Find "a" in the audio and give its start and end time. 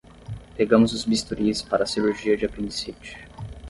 1.83-1.85